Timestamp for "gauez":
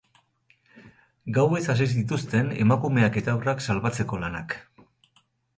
1.37-1.61